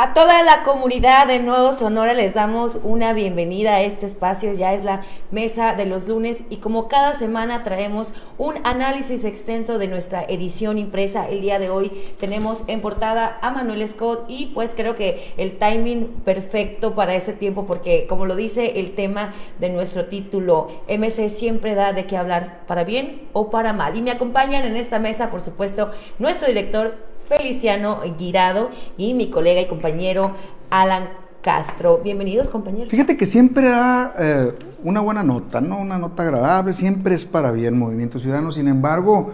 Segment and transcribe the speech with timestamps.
[0.00, 4.52] A toda la comunidad de Nuevo Sonora les damos una bienvenida a este espacio.
[4.52, 9.76] Ya es la mesa de los lunes y como cada semana traemos un análisis extenso
[9.76, 11.28] de nuestra edición impresa.
[11.28, 11.90] El día de hoy
[12.20, 17.32] tenemos en portada a Manuel Scott y pues creo que el timing perfecto para este
[17.32, 22.16] tiempo porque como lo dice el tema de nuestro título, MC siempre da de qué
[22.16, 23.96] hablar para bien o para mal.
[23.96, 25.90] Y me acompañan en esta mesa, por supuesto,
[26.20, 30.32] nuestro director Feliciano Guirado y mi colega y compañero
[30.70, 31.10] Alan
[31.42, 32.00] Castro.
[32.02, 32.88] Bienvenidos, compañeros.
[32.88, 35.78] Fíjate que siempre da eh, una buena nota, ¿no?
[35.78, 38.50] Una nota agradable, siempre es para bien Movimiento Ciudadano.
[38.50, 39.32] Sin embargo,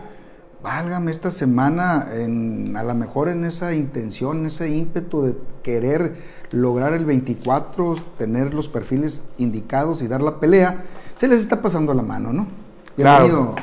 [0.60, 6.16] válgame esta semana, en, a lo mejor en esa intención, ese ímpetu de querer
[6.50, 10.82] lograr el 24, tener los perfiles indicados y dar la pelea,
[11.14, 12.48] se les está pasando la mano, ¿no?
[12.96, 13.54] Bienvenido.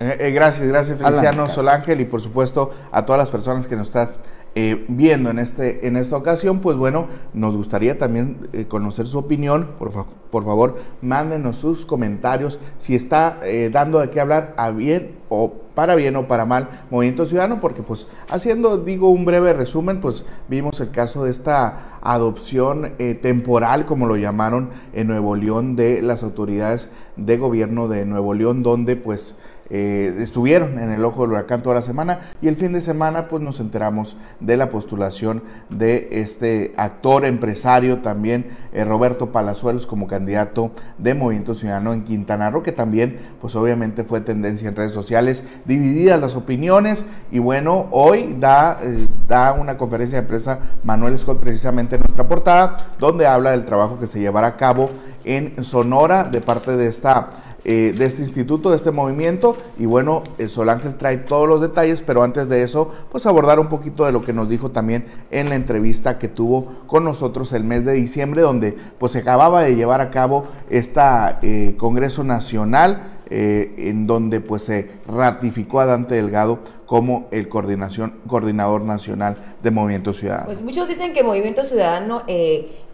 [0.00, 3.88] Eh, eh, gracias, gracias Feliciano Solángel y por supuesto a todas las personas que nos
[3.88, 4.10] están
[4.54, 9.70] eh, viendo en, este, en esta ocasión, pues bueno, nos gustaría también conocer su opinión.
[9.78, 9.92] Por,
[10.30, 12.58] por, favor, mándenos sus comentarios.
[12.78, 17.26] Si está dando de qué hablar a bien o para bien o para mal Movimiento
[17.26, 22.94] Ciudadano, porque pues haciendo, digo, un breve resumen, pues vimos el caso de esta adopción
[23.22, 28.64] temporal, como lo llamaron en Nuevo León, de las autoridades de gobierno de Nuevo León,
[28.64, 29.36] donde pues
[29.70, 33.28] eh, estuvieron en el ojo del huracán toda la semana y el fin de semana
[33.28, 40.06] pues nos enteramos de la postulación de este actor empresario también eh, Roberto Palazuelos como
[40.06, 44.92] candidato de Movimiento Ciudadano en Quintana Roo que también pues obviamente fue tendencia en redes
[44.92, 51.18] sociales divididas las opiniones y bueno hoy da, eh, da una conferencia de prensa Manuel
[51.18, 54.88] Scott precisamente en nuestra portada donde habla del trabajo que se llevará a cabo
[55.24, 57.28] en Sonora de parte de esta
[57.64, 59.56] eh, de este instituto, de este movimiento.
[59.78, 63.58] Y bueno, el Sol Ángel trae todos los detalles, pero antes de eso, pues abordar
[63.58, 67.52] un poquito de lo que nos dijo también en la entrevista que tuvo con nosotros
[67.52, 73.14] el mes de diciembre, donde pues se acababa de llevar a cabo este Congreso Nacional.
[73.30, 79.70] Eh, en donde pues se ratificó a Dante Delgado como el coordinación, coordinador nacional de
[79.70, 80.46] Movimiento Ciudadano.
[80.46, 82.22] Pues muchos dicen que Movimiento Ciudadano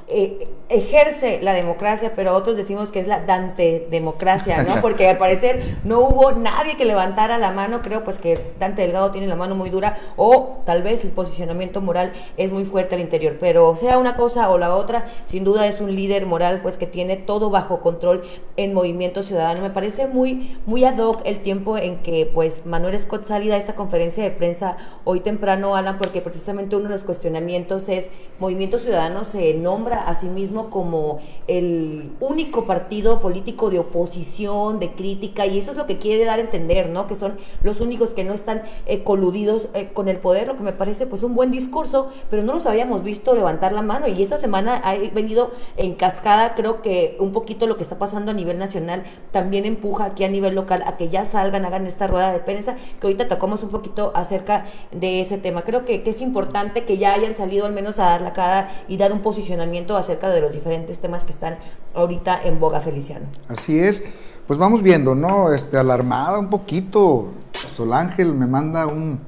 [0.07, 4.75] eh, ejerce la democracia, pero otros decimos que es la Dante democracia, ¿no?
[4.83, 9.11] Porque al parecer no hubo nadie que levantara la mano, creo pues que Dante Delgado
[9.11, 13.01] tiene la mano muy dura o tal vez el posicionamiento moral es muy fuerte al
[13.01, 16.77] interior, pero sea una cosa o la otra, sin duda es un líder moral pues
[16.77, 18.25] que tiene todo bajo control
[18.57, 19.63] en Movimiento Ciudadano.
[19.63, 23.59] Me parece muy muy ad hoc el tiempo en que pues Manuel Scott salida a
[23.59, 28.79] esta conferencia de prensa hoy temprano, Alan, porque precisamente uno de los cuestionamientos es Movimiento
[28.79, 35.47] Ciudadano se nombra a sí mismo como el único partido político de oposición, de crítica,
[35.47, 37.07] y eso es lo que quiere dar a entender, ¿no?
[37.07, 40.63] Que son los únicos que no están eh, coludidos eh, con el poder, lo que
[40.63, 44.23] me parece pues un buen discurso, pero no los habíamos visto levantar la mano y
[44.23, 48.35] esta semana ha venido en cascada, creo que un poquito lo que está pasando a
[48.35, 52.33] nivel nacional también empuja aquí a nivel local a que ya salgan, hagan esta rueda
[52.33, 55.63] de prensa, que ahorita tocamos un poquito acerca de ese tema.
[55.63, 58.97] Creo que es importante que ya hayan salido al menos a dar la cara y
[58.97, 61.59] dar un posicionamiento acerca de los diferentes temas que están
[61.95, 63.27] ahorita en boga Feliciano.
[63.49, 64.03] Así es,
[64.47, 65.53] pues vamos viendo, ¿no?
[65.53, 67.29] Este, alarmada un poquito,
[67.75, 69.21] Sol Ángel me manda un,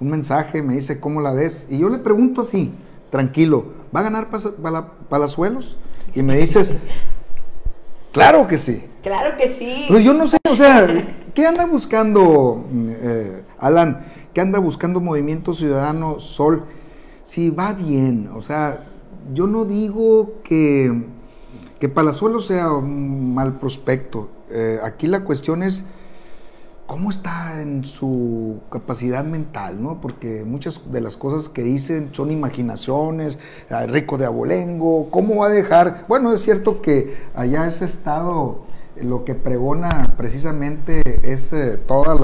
[0.00, 1.66] mensaje, me dice, ¿cómo la ves?
[1.70, 2.74] Y yo le pregunto así,
[3.10, 4.28] tranquilo, ¿va a ganar
[5.08, 5.78] Palazuelos?
[6.14, 6.74] Y me dices,
[8.12, 8.84] claro que sí.
[9.02, 9.86] Claro que sí.
[9.88, 10.86] Pues yo no sé, o sea,
[11.34, 14.04] ¿qué anda buscando, eh, Alan?
[14.34, 16.64] ¿Qué anda buscando Movimiento Ciudadano Sol?
[17.22, 18.84] Si va bien, o sea,
[19.32, 21.04] yo no digo que,
[21.80, 24.28] que Palazuelo sea un mal prospecto.
[24.50, 25.84] Eh, aquí la cuestión es
[26.86, 30.00] cómo está en su capacidad mental, ¿no?
[30.00, 33.38] Porque muchas de las cosas que dicen son imaginaciones,
[33.70, 36.04] eh, rico de abolengo, ¿cómo va a dejar?
[36.08, 38.64] Bueno, es cierto que allá ese estado
[39.00, 42.14] lo que pregona precisamente es eh, toda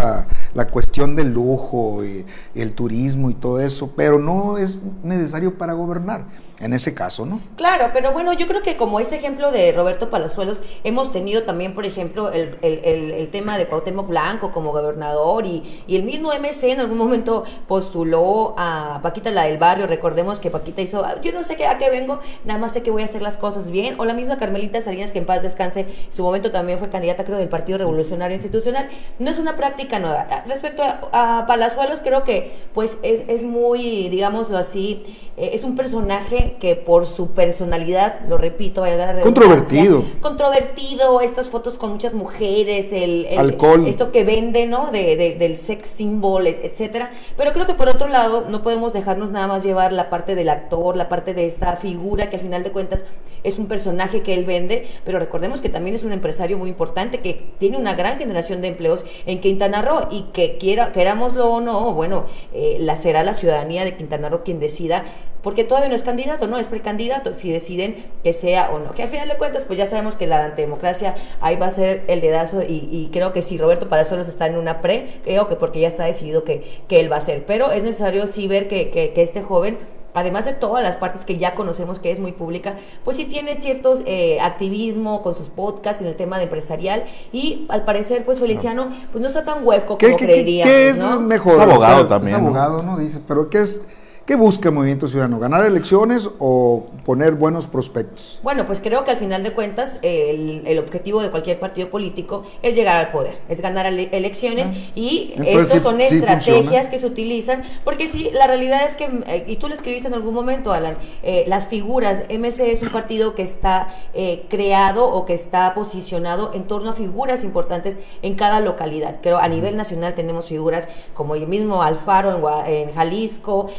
[0.55, 2.25] la, cuestión del lujo y,
[2.55, 6.27] el turismo y todo eso, pero no es necesario para gobernar
[6.61, 7.41] en ese caso, ¿no?
[7.57, 11.73] Claro, pero bueno, yo creo que como este ejemplo de Roberto Palazuelos, hemos tenido también,
[11.73, 16.65] por ejemplo, el, el, tema de Cuauhtémoc Blanco como gobernador y, y, el mismo MC
[16.65, 21.33] en algún momento postuló a Paquita la del barrio, recordemos que Paquita hizo, ah, yo
[21.33, 23.71] no sé qué, a qué vengo, nada más sé que voy a hacer las cosas
[23.71, 26.91] bien, o la misma Carmelita Salinas, que en paz descanse, en su momento también fue
[26.91, 30.27] candidata, creo, del Partido Revolucionario Institucional, no es una práctica nueva.
[30.47, 35.03] Respecto a, Palazuelos, creo que pues es, es muy, digámoslo así,
[35.37, 40.05] eh, es un personaje que por su personalidad, lo repito, vaya la controvertido.
[40.21, 43.87] Controvertido, estas fotos con muchas mujeres, el, alcohol.
[43.87, 44.91] Esto que vende, ¿no?
[44.91, 47.13] De, del sex symbol, etcétera.
[47.37, 50.49] Pero creo que por otro lado, no podemos dejarnos nada más llevar la parte del
[50.49, 53.05] actor, la parte de esta figura que al final de cuentas
[53.45, 57.21] es un personaje que él vende, pero recordemos que también es un empresario muy importante
[57.21, 61.61] que tiene una gran generación de empleos en Quintana Roo y que quiera, querámoslo o
[61.61, 65.05] no, bueno, eh, la será la ciudadanía de Quintana Roo quien decida
[65.43, 68.93] porque todavía no es candidato, no es precandidato, si deciden que sea o no.
[68.93, 72.05] Que al final de cuentas, pues ya sabemos que la antidemocracia ahí va a ser
[72.09, 75.81] el dedazo y, creo que si Roberto Palazuelos está en una pre, creo que porque
[75.81, 77.45] ya está decidido que, que él va a ser.
[77.47, 79.79] Pero es necesario sí ver que, que, que este joven
[80.15, 83.55] además de todas las partes que ya conocemos que es muy pública, pues sí tiene
[83.55, 88.39] ciertos eh, activismo con sus podcasts en el tema de empresarial y al parecer pues
[88.39, 91.55] Feliciano pues no está tan hueco como creeríamos, ¿qué, es mejor?
[91.55, 92.37] Es abogado también.
[92.37, 92.99] Es abogado, ¿no?
[92.99, 93.83] Dice, pero ¿qué es
[94.27, 95.41] ¿Qué busca Movimiento Ciudadano?
[95.41, 98.39] ¿Ganar elecciones o poner buenos prospectos?
[98.43, 102.77] Bueno, pues creo que al final de cuentas el, objetivo de cualquier partido político es
[102.77, 104.93] llegar al poder, es ganar elecciones ah.
[104.95, 109.57] y estas son estrategias que se utilizan, porque sí, la realidad es que, eh, y
[109.57, 113.43] tú lo escribiste en algún momento, Alan, eh, las figuras, MC es un partido que
[113.43, 119.19] está eh, creado o que está posicionado en torno a figuras importantes en cada localidad.
[119.23, 123.71] Creo a nivel nacional tenemos figuras como el mismo Alfaro en, Jalisco,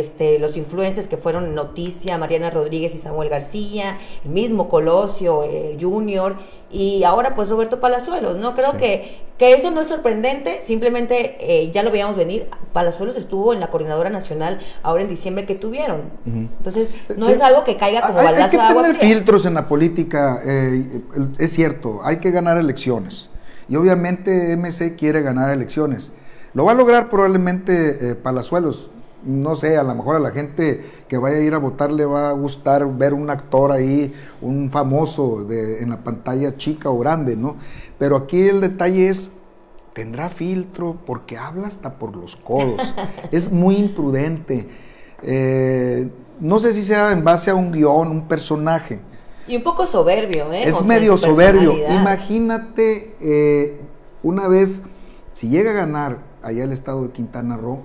[0.00, 5.76] este, los influencers que fueron noticia, Mariana Rodríguez y Samuel García, el mismo Colosio eh,
[5.80, 6.36] Junior
[6.70, 8.54] y ahora pues Roberto Palazuelos, ¿no?
[8.54, 13.52] Creo que, que eso no es sorprendente, simplemente eh, ya lo veíamos venir, Palazuelos estuvo
[13.52, 18.02] en la coordinadora nacional ahora en diciembre que tuvieron, entonces no es algo que caiga
[18.02, 18.44] como de agua.
[18.44, 21.02] Hay que tener filtros en la política, eh,
[21.38, 23.30] es cierto, hay que ganar elecciones
[23.68, 26.12] y obviamente MC quiere ganar elecciones.
[26.52, 28.90] Lo va a lograr probablemente Palazuelos,
[29.24, 32.04] no sé, a lo mejor a la gente que vaya a ir a votar le
[32.04, 36.98] va a gustar ver un actor ahí, un famoso de, en la pantalla chica o
[36.98, 37.56] grande, ¿no?
[37.98, 39.32] Pero aquí el detalle es,
[39.92, 42.80] tendrá filtro porque habla hasta por los codos.
[43.32, 44.68] es muy imprudente.
[45.22, 46.10] Eh,
[46.40, 49.00] no sé si sea en base a un guion, un personaje.
[49.46, 50.62] Y un poco soberbio, ¿eh?
[50.64, 51.74] Es medio soberbio.
[51.90, 53.80] Imagínate eh,
[54.22, 54.80] una vez,
[55.32, 57.80] si llega a ganar allá el estado de Quintana Roo,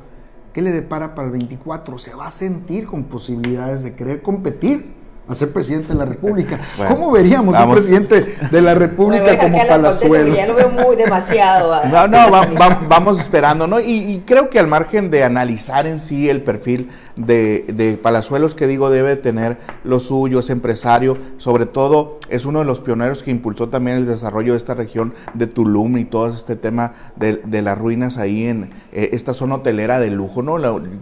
[0.54, 1.98] ¿Qué le depara para el 24?
[1.98, 5.00] Se va a sentir con posibilidades de querer competir
[5.30, 6.60] a ser presidente de la República.
[6.88, 10.36] ¿Cómo veríamos un presidente de la República como Palazuelos?
[10.36, 11.86] Ya lo veo muy demasiado.
[11.92, 12.30] no, no,
[12.90, 13.80] vamos esperando, ¿no?
[13.80, 18.90] Y, creo que al margen de analizar en sí el perfil de, Palazuelos, que digo,
[18.90, 23.70] debe tener lo suyo, es empresario, sobre todo es uno de los pioneros que impulsó
[23.70, 28.18] también el desarrollo de esta región de Tulum y todo este tema de, las ruinas
[28.18, 30.58] ahí en eh, esta zona hotelera de lujo, ¿no?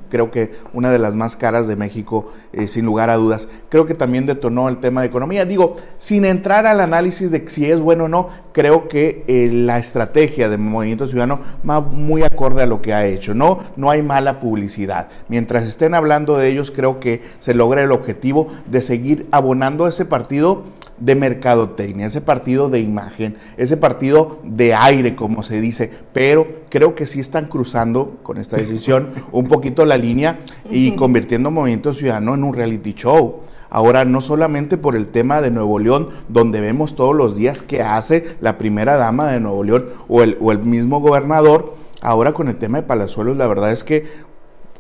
[0.10, 3.48] creo que una de las más caras de México, eh, sin lugar a dudas.
[3.70, 5.46] Creo que también detonó el tema de economía.
[5.46, 9.78] Digo, sin entrar al análisis de si es bueno o no, creo que eh, la
[9.78, 13.60] estrategia de Movimiento Ciudadano va muy acorde a lo que ha hecho, ¿no?
[13.76, 15.10] No hay mala publicidad.
[15.28, 20.06] Mientras estén hablando de ellos, creo que se logra el objetivo de seguir abonando ese
[20.06, 20.64] partido
[20.98, 26.96] de mercadotecnia, ese partido de imagen, ese partido de aire, como se dice, pero creo
[26.96, 30.40] que sí están cruzando con esta decisión un poquito la línea
[30.72, 33.42] y convirtiendo Movimiento Ciudadano en un reality show.
[33.70, 37.82] Ahora, no solamente por el tema de Nuevo León, donde vemos todos los días que
[37.82, 42.48] hace la primera dama de Nuevo León o el, o el mismo gobernador, ahora con
[42.48, 44.06] el tema de Palazuelos, la verdad es que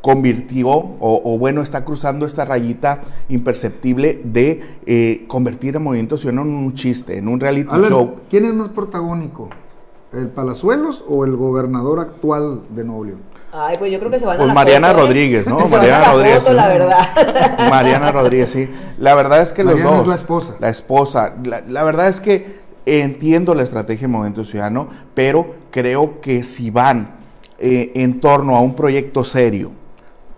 [0.01, 6.56] convirtió, o, bueno, está cruzando esta rayita imperceptible de eh, convertir a Movimiento Ciudadano en
[6.56, 8.16] un chiste, en un reality show.
[8.30, 9.50] ¿Quién es más protagónico?
[10.14, 13.19] ¿El Palazuelos o el gobernador actual de Nuevo León?
[13.51, 14.94] Ay, pues yo creo que se van a pues Mariana ¿eh?
[14.94, 15.59] Rodríguez, ¿no?
[15.71, 16.49] Mariana Rodríguez.
[16.51, 16.99] la verdad.
[17.69, 18.69] Mariana Rodríguez, sí.
[18.97, 20.01] La verdad es que los dos.
[20.01, 20.56] es la esposa.
[20.59, 21.33] La esposa.
[21.68, 27.16] La, verdad es que entiendo la estrategia de Movimiento Ciudadano, pero creo que si van
[27.59, 29.71] eh, en torno a un proyecto serio,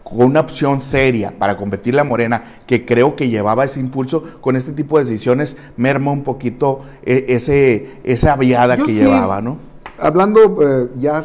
[0.03, 4.55] con una opción seria para competir la Morena, que creo que llevaba ese impulso, con
[4.55, 9.57] este tipo de decisiones merma un poquito eh, ese, esa viada que llevaba, ¿no?
[10.01, 11.23] Hablando, eh, ya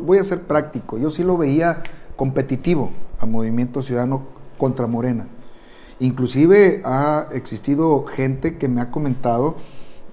[0.00, 1.82] voy a ser práctico, yo sí lo veía
[2.16, 5.28] competitivo a Movimiento Ciudadano contra Morena.
[6.00, 9.56] Inclusive ha existido gente que me ha comentado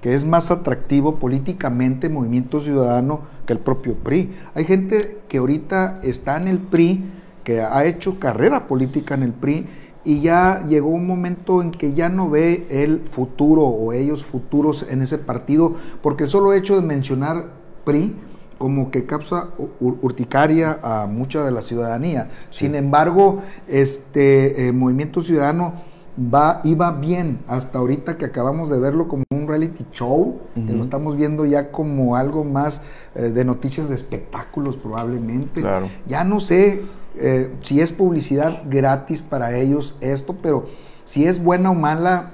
[0.02, 4.36] que es más atractivo políticamente Movimiento Ciudadano que el propio PRI.
[4.54, 7.04] Hay gente que ahorita está en el PRI
[7.44, 9.68] que ha hecho carrera política en el PRI
[10.06, 14.86] y ya llegó un momento en que ya no ve el futuro o ellos futuros
[14.90, 17.48] en ese partido, porque el solo hecho de mencionar
[17.84, 18.16] PRI
[18.58, 22.30] como que causa urticaria a mucha de la ciudadanía.
[22.50, 25.74] Sin embargo, este eh, Movimiento Ciudadano
[26.18, 30.84] va, iba bien hasta ahorita que acabamos de verlo como un reality show, que lo
[30.84, 32.82] estamos viendo ya como algo más
[33.16, 35.62] eh, de noticias de espectáculos probablemente.
[36.08, 36.86] Ya no sé
[37.20, 40.68] eh, si es publicidad gratis para ellos esto, pero
[41.04, 42.34] si es buena o mala,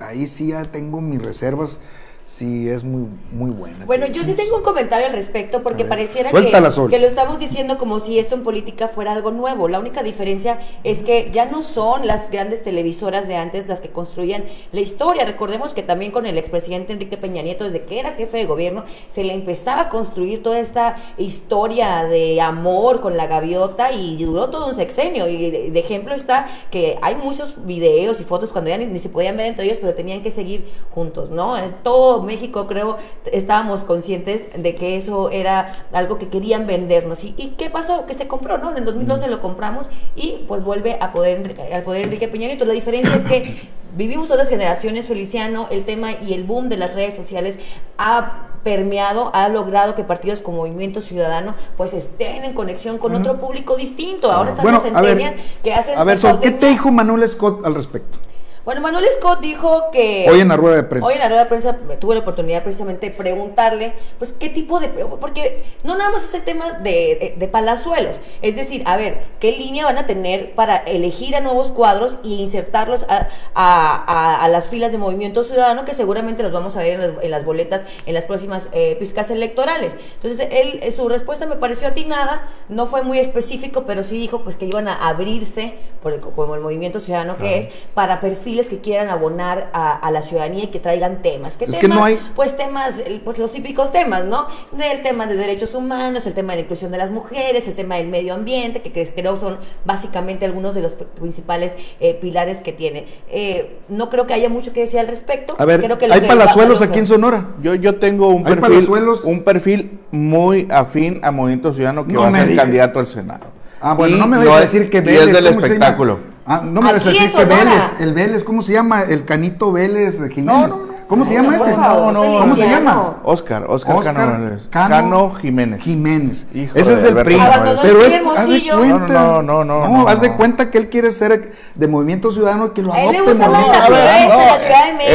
[0.00, 1.78] ahí sí ya tengo mis reservas
[2.26, 3.86] sí es muy, muy buena.
[3.86, 6.50] Bueno, yo sí tengo un comentario al respecto porque pareciera que,
[6.90, 9.68] que, lo estamos diciendo como si esto en política fuera algo nuevo.
[9.68, 13.90] La única diferencia es que ya no son las grandes televisoras de antes las que
[13.90, 15.24] construían la historia.
[15.24, 18.84] Recordemos que también con el expresidente Enrique Peña Nieto, desde que era jefe de gobierno,
[19.06, 24.50] se le empezaba a construir toda esta historia de amor con la gaviota y duró
[24.50, 25.28] todo un sexenio.
[25.28, 29.10] Y de, ejemplo está que hay muchos videos y fotos cuando ya ni, ni se
[29.10, 31.54] podían ver entre ellos, pero tenían que seguir juntos, ¿no?
[31.84, 32.98] Todo México, creo,
[33.32, 37.24] estábamos conscientes de que eso era algo que querían vendernos.
[37.24, 38.06] ¿Y, qué pasó?
[38.06, 38.70] Que se compró, ¿no?
[38.70, 42.64] En el 2012 lo compramos y pues vuelve a poder, al poder Enrique Peña Nieto.
[42.64, 46.94] La diferencia es que vivimos todas generaciones, Feliciano, el tema y el boom de las
[46.94, 47.58] redes sociales
[47.98, 53.38] ha permeado, ha logrado que partidos como Movimiento Ciudadano pues estén en conexión con otro
[53.38, 54.32] público distinto.
[54.32, 55.96] Ahora están bueno, los que hacen...
[55.96, 58.18] A ver, ¿qué te dijo Manuel Scott al respecto?
[58.66, 60.26] Bueno, Manuel Scott dijo que...
[60.28, 61.06] Hoy en la rueda de prensa.
[61.06, 64.48] Hoy en la rueda de prensa me tuve la oportunidad precisamente de preguntarle, pues, qué
[64.48, 64.88] tipo de...
[64.88, 68.20] Porque no nada más es el tema de, de, palazuelos.
[68.42, 72.42] Es decir, a ver, ¿qué línea van a tener para elegir a nuevos cuadros y
[72.42, 76.94] insertarlos a, a, a, las filas de Movimiento Ciudadano, que seguramente los vamos a ver
[76.94, 79.96] en las, en las boletas en las próximas eh, piscas electorales?
[80.14, 84.42] Entonces, él, eh, su respuesta me pareció atinada, no fue muy específico, pero sí dijo
[84.42, 88.55] pues que iban a abrirse, por el, como el Movimiento Ciudadano que es, para perfil
[88.68, 91.56] que quieran abonar a, la ciudadanía y que traigan temas.
[91.56, 91.80] ¿Qué temas?
[91.80, 92.18] Que no hay...
[92.34, 94.46] Pues temas, pues los típicos temas, ¿no?
[94.82, 97.96] El tema de derechos humanos, el tema de la inclusión de las mujeres, el tema
[97.96, 103.06] del medio ambiente, que creo son básicamente algunos de los principales eh, pilares que tiene.
[103.30, 105.56] Eh, no creo que haya mucho que decir al respecto.
[105.58, 107.48] A ver, creo que ¿hay palazuelos aquí en Sonora?
[107.62, 108.88] Yo, yo tengo un perfil,
[109.24, 113.46] un perfil muy afín a Movimiento Ciudadano que va a ser candidato al Senado.
[113.80, 116.35] Ah, bueno, no me voy a decir que es del espectáculo.
[116.46, 119.02] Ah, no me vas a decir que Vélez, el Vélez, ¿cómo se llama?
[119.02, 120.44] El Canito Vélez Jiménez.
[120.44, 120.96] No, no, no.
[121.08, 121.76] ¿Cómo se llama ese?
[121.76, 123.16] No, no, ¿Cómo se llama?
[123.22, 125.80] Oscar, Oscar, Cano, Cano, Jiménez.
[125.80, 126.46] Jiménez.
[126.52, 127.38] ese es el PRI.
[127.82, 129.12] Pero es, haz de cuenta.
[129.12, 130.08] No, no, no, no.
[130.08, 133.20] haz de cuenta que él quiere ser de Movimiento Ciudadano que lo adopte.
[133.20, 133.36] Él,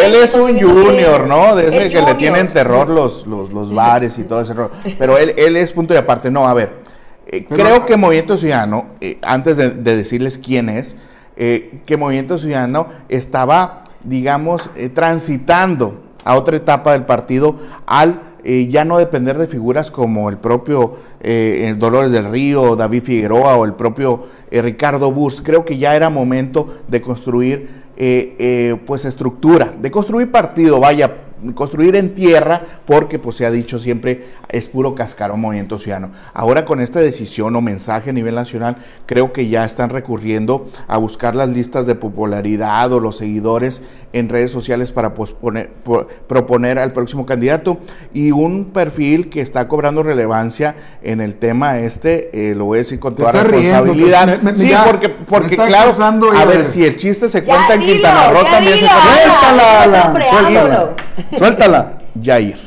[0.04, 1.56] él es un junior, ¿no?
[1.56, 4.72] Desde que le tienen terror los, los, los bares y todo ese rollo.
[4.98, 6.32] Pero él, él es punto de aparte.
[6.32, 6.82] No, a ver.
[7.28, 10.96] Eh, creo que Movimiento Ciudadano, eh, antes de, de decirles quién es,
[11.36, 18.68] eh, que Movimiento Ciudadano estaba, digamos, eh, transitando a otra etapa del partido al eh,
[18.70, 20.98] ya no depender de figuras como el propio
[21.78, 25.44] Dolores del Río, David Figueroa o el propio Ricardo Bus.
[25.44, 27.84] Creo que ya era momento de construir
[28.88, 31.16] pues estructura, de construir partido, vaya,
[31.56, 36.12] construir en tierra, porque pues se ha dicho siempre es puro cascarón movimiento ciudadano.
[36.34, 40.98] Ahora con esta decisión o mensaje a nivel nacional, creo que ya están recurriendo a
[40.98, 43.82] buscar las listas de popularidad o los seguidores
[44.14, 47.80] en redes sociales para proponer al próximo candidato.
[48.14, 52.80] Y un perfil que está cobrando relevancia en el tema este, eh, lo voy a
[52.80, 54.40] decir con toda responsabilidad.
[54.56, 55.94] sí, porque, porque claro,
[56.36, 58.88] a ver, si el chiste se cuenta en Quintana Roo también se
[60.32, 60.96] Suéltala,
[61.38, 61.98] suéltala.
[62.16, 62.60] Yair,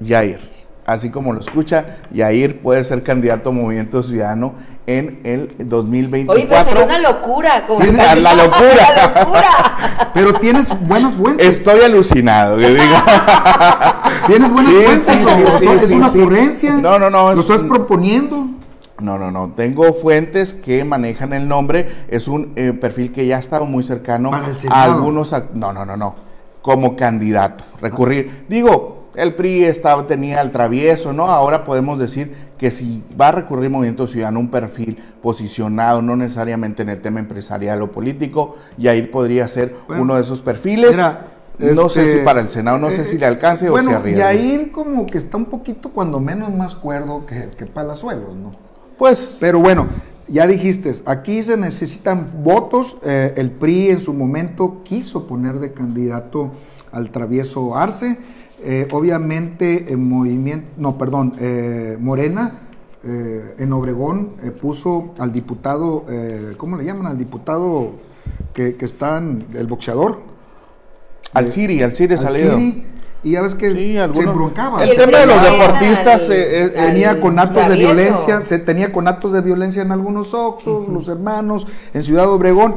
[0.00, 0.55] Yair
[0.86, 4.54] así como lo escucha, Yair puede ser candidato a Movimiento Ciudadano
[4.86, 6.34] en el 2024.
[6.34, 7.66] Oye, pero será una locura.
[7.66, 8.88] Como la, la, locura.
[8.96, 10.10] la locura.
[10.14, 11.46] pero tienes buenas fuentes.
[11.56, 12.66] Estoy alucinado, que
[14.26, 15.82] ¿Tienes buenas fuentes?
[15.82, 16.74] ¿Es una ocurrencia?
[16.74, 17.34] No, no, no.
[17.34, 18.46] ¿Lo estás proponiendo?
[19.00, 19.52] No, no, no.
[19.54, 22.06] Tengo fuentes que manejan el nombre.
[22.08, 24.30] Es un eh, perfil que ya ha estado muy cercano
[24.70, 25.34] a algunos.
[25.52, 26.14] No, no, no, no.
[26.62, 27.64] Como candidato.
[27.80, 28.46] Recurrir.
[28.48, 31.30] Digo, el PRI estaba, tenía el travieso, ¿no?
[31.30, 36.82] Ahora podemos decir que si va a recurrir Movimiento Ciudadano un perfil posicionado, no necesariamente
[36.82, 40.96] en el tema empresarial o político, y ahí podría ser uno de esos perfiles.
[41.58, 44.34] no sé este, si para el Senado, no sé si le alcance o si arriesga.
[44.34, 48.52] Y ahí como que está un poquito, cuando menos, más cuerdo que, que Palazuelos, ¿no?
[48.98, 49.38] Pues.
[49.40, 49.86] Pero bueno,
[50.28, 52.96] ya dijiste, aquí se necesitan votos.
[53.04, 56.52] Eh, el PRI en su momento quiso poner de candidato
[56.92, 58.18] al travieso Arce
[58.62, 62.60] eh, obviamente, en movimiento, no, perdón, eh, Morena
[63.04, 66.04] eh, en Obregón puso al diputado,
[66.56, 67.06] ¿cómo le llaman?
[67.06, 67.94] Al diputado
[68.52, 70.20] que, que está en el boxeador.
[71.32, 72.58] Al Siri, al Siri salido.
[72.58, 74.82] y ya ves que se embroncaba.
[74.82, 79.32] El tema de los deportistas eh, tenía con actos de violencia, se tenía con actos
[79.32, 82.76] de violencia en algunos Oxos, los hermanos, en Ciudad Obregón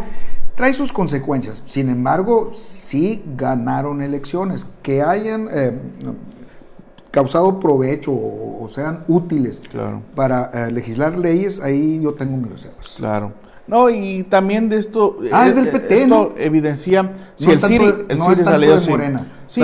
[0.60, 1.64] trae sus consecuencias.
[1.68, 4.68] Sin embargo, sí ganaron elecciones.
[4.84, 5.72] Que hayan eh,
[7.12, 9.62] causado provecho o, sean útiles
[10.16, 12.96] para eh, legislar leyes, ahí yo tengo mis reservas.
[12.98, 13.32] Claro.
[13.68, 15.20] No, y también de esto.
[15.32, 16.02] Ah, es del eh, PT.
[16.04, 17.10] Esto evidencia.
[17.38, 19.28] Si el CIRI, el no de Morena.
[19.48, 19.62] Sí,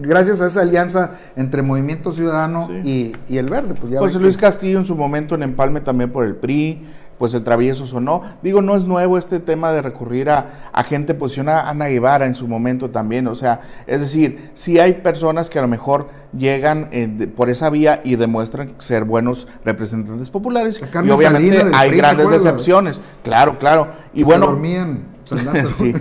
[0.00, 3.74] gracias a esa alianza entre Movimiento Ciudadano y, el Verde.
[3.78, 6.86] Pues José Luis Castillo en su momento en Empalme también por el PRI
[7.18, 8.22] pues el travieso sonó.
[8.42, 12.34] Digo, no es nuevo este tema de recurrir a, a gente posicionada, Ana Guevara en
[12.34, 16.88] su momento también, o sea, es decir, si hay personas que a lo mejor llegan
[16.92, 23.00] eh, por esa vía y demuestran ser buenos representantes populares, y obviamente hay grandes decepciones,
[23.22, 24.46] claro, claro, y bueno...
[24.46, 25.18] dormían.
[25.76, 25.92] sí,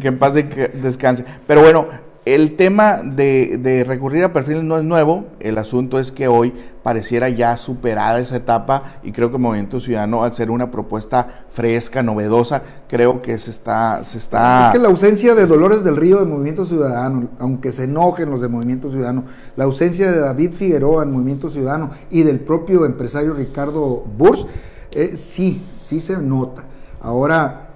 [0.00, 1.24] que en paz descanse.
[1.46, 1.86] Pero bueno,
[2.24, 7.28] el tema de, recurrir a perfiles no es nuevo, el asunto es que hoy pareciera
[7.28, 12.62] ya superada esa etapa y creo que Movimiento Ciudadano, al ser una propuesta fresca, novedosa,
[12.88, 14.04] creo que se está...
[14.04, 17.84] Se está es que la ausencia de Dolores del Río de Movimiento Ciudadano, aunque se
[17.84, 19.24] enojen los de Movimiento Ciudadano,
[19.56, 24.46] la ausencia de David Figueroa en Movimiento Ciudadano y del propio empresario Ricardo Burs,
[24.92, 26.62] eh, sí, sí se nota.
[27.00, 27.71] Ahora,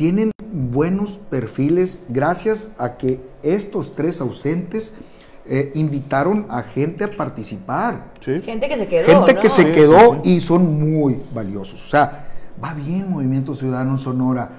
[0.00, 4.94] tienen buenos perfiles gracias a que estos tres ausentes
[5.44, 8.14] eh, invitaron a gente a participar.
[8.22, 9.26] Gente que se quedó.
[9.26, 11.84] Gente que se quedó y son muy valiosos.
[11.84, 12.28] O sea,
[12.64, 14.50] va bien Movimiento Ciudadano en Sonora.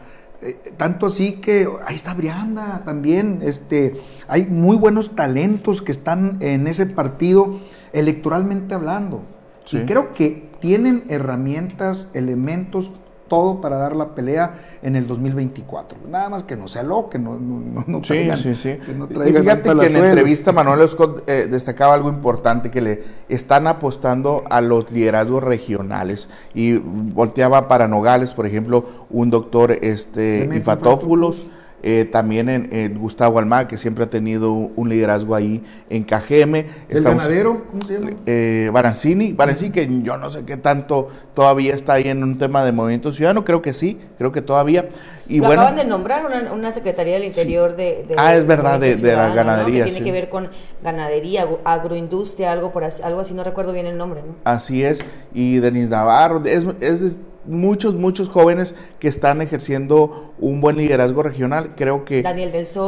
[0.43, 3.39] Eh, tanto así que ahí está Brianda también.
[3.41, 7.59] Este, hay muy buenos talentos que están en ese partido
[7.93, 9.23] electoralmente hablando.
[9.71, 12.91] Y creo que tienen herramientas, elementos
[13.31, 15.99] todo para dar la pelea en el 2024.
[16.09, 18.85] Nada más que no sea lo que no, no, no traigan, sí, sí, sí.
[18.85, 22.81] Que no y fíjate que en la entrevista Manuel Scott eh, destacaba algo importante, que
[22.81, 26.27] le están apostando a los liderazgos regionales.
[26.53, 31.45] Y volteaba para Nogales, por ejemplo, un doctor este, Infatófulos
[31.83, 36.67] eh, también en, Gustavo Almada, que siempre ha tenido un liderazgo ahí en Cajeme.
[36.89, 37.65] ¿El ganadero?
[37.69, 38.11] ¿Cómo se llama?
[38.25, 39.35] Eh, Barancini,
[39.71, 43.43] que yo no sé qué tanto todavía está ahí en un tema de movimiento ciudadano,
[43.43, 44.89] creo que sí, creo que todavía.
[45.27, 49.33] Y Lo acaban de nombrar una, Secretaría del Interior de, Ah, es verdad, de, la
[49.33, 49.85] ganadería.
[49.85, 50.49] Que tiene que ver con
[50.83, 54.21] ganadería, agroindustria, algo por así, algo así, no recuerdo bien el nombre.
[54.25, 54.35] ¿no?
[54.43, 54.99] Así es,
[55.33, 61.71] y Denis Navarro, es, es muchos, muchos jóvenes que están ejerciendo un buen liderazgo regional.
[61.75, 62.23] Creo que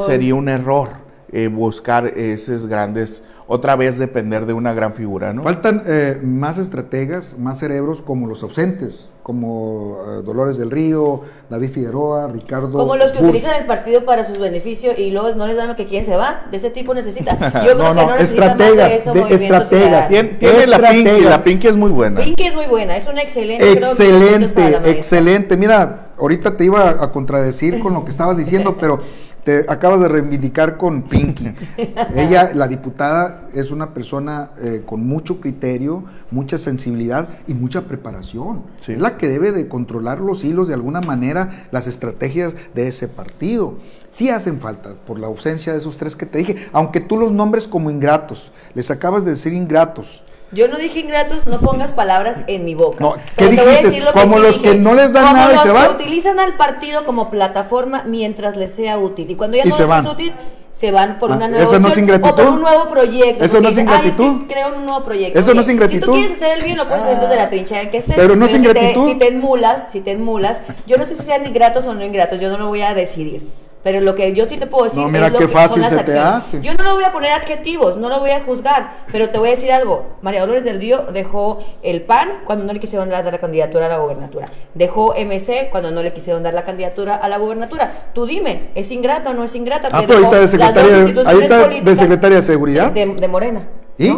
[0.06, 0.90] sería un error
[1.32, 5.44] eh, buscar esos grandes otra vez depender de una gran figura, ¿no?
[5.44, 11.70] Faltan eh, más estrategas, más cerebros como los ausentes, como eh, Dolores del Río, David
[11.70, 12.78] Figueroa, Ricardo.
[12.78, 15.76] Como los que utilizan el partido para sus beneficios y luego no les dan lo
[15.78, 16.46] que quieren, se va.
[16.52, 17.40] De ese tipo necesita.
[17.66, 20.10] Yo creo no, que no, estrategas, de, estrategas.
[20.10, 22.22] Tiene, la Pinky, la Pinky es muy buena.
[22.22, 23.72] Pinky es muy buena, es una excelente.
[23.72, 25.58] Excelente, excelente.
[25.58, 29.02] Mira, ahorita te iba a contradecir con lo que estabas diciendo, pero
[29.44, 31.54] te acabas de reivindicar con Pinky.
[32.16, 38.64] Ella, la diputada, es una persona eh, con mucho criterio, mucha sensibilidad y mucha preparación.
[38.88, 43.08] Es la que debe de controlar los hilos de alguna manera, las estrategias de ese
[43.08, 43.76] partido.
[44.12, 47.32] Sí hacen falta por la ausencia de esos tres que te dije, aunque tú los
[47.32, 50.24] nombres como ingratos, les acabas de decir ingratos.
[50.54, 52.98] Yo no dije ingratos, no pongas palabras en mi boca.
[53.00, 54.04] No, ¿qué dijiste?
[54.14, 55.84] como los que no les dan nada y se van.
[55.84, 59.30] Los que utilizan al partido como plataforma mientras les sea útil.
[59.32, 60.34] Y cuando ya no les es útil,
[60.72, 62.32] se van por ah, una nueva ¿Eso no es ingratitud?
[62.32, 63.44] o por un nuevo proyecto.
[63.44, 64.42] ¿Eso no es ingratitud?
[64.42, 65.40] es creo un nuevo proyecto.
[65.40, 66.02] ¿Eso no es ingratitud?
[66.02, 68.16] Si tú quieres hacer el bien, lo puedes hacer desde la trinchera en que estés.
[68.16, 69.08] Pero no es ingratitud.
[69.08, 71.94] Si te, si te enmulas, si te enmulas, yo no sé si sean ingratos o
[71.94, 73.48] no ingratos, yo no lo voy a decidir.
[73.84, 76.64] Pero lo que yo te puedo decir es lo que fácil son las acciones.
[76.64, 79.50] Yo no lo voy a poner adjetivos, no lo voy a juzgar, pero te voy
[79.50, 80.06] a decir algo.
[80.22, 83.90] María Dolores del Río dejó el PAN cuando no le quisieron dar la candidatura a
[83.90, 84.46] la gobernatura.
[84.74, 88.10] Dejó MC cuando no le quisieron dar la candidatura a la gobernatura.
[88.14, 89.90] Tú dime, ¿es ingrata o no es ingrata?
[89.92, 92.92] Ah, pero ahí está de secretaria, ahí está de secretaria de seguridad.
[92.92, 93.68] de, Morena.
[93.98, 94.16] ¿Y?